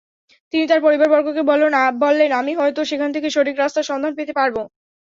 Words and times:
তিনি 0.53 0.65
তাঁর 0.67 0.81
পরিবারবর্গকে 0.83 1.41
বললেন, 2.01 2.31
আমি 2.39 2.51
হয়ত 2.55 2.77
সেখান 2.91 3.09
থেকে 3.15 3.27
সঠিক 3.29 3.55
রাস্তার 3.57 3.89
সন্ধান 3.89 4.13
পেতে 4.17 4.33
পারব। 4.39 4.55